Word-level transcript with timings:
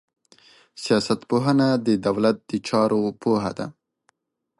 سياست 0.83 1.19
پوهنه 1.29 1.67
د 1.85 1.87
دولت 2.05 2.37
د 2.49 2.51
چارو 2.67 3.01
پوهه 3.21 3.51
ده. 3.57 3.67